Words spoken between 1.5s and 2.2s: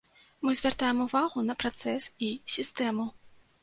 на працэс